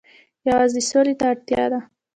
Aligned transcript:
یوازې 0.47 0.81
سولې 0.89 1.13
ته 1.19 1.25
اړتیا 1.31 1.65
ده. 1.71 1.79